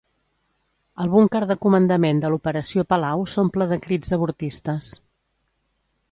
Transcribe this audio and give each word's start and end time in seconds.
El 1.03 1.09
búnquer 1.15 1.41
de 1.49 1.57
comandament 1.65 2.21
de 2.23 2.31
l'Operació 2.35 2.85
Palau 2.93 3.25
s'omple 3.33 3.67
de 3.73 3.77
crits 3.83 4.15
avortistes. 4.17 4.89